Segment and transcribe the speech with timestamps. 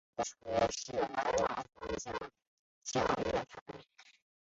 [0.17, 1.99] 可通过候车室来往反方
[2.83, 3.45] 向月台。